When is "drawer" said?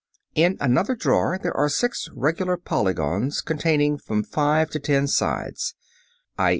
0.95-1.37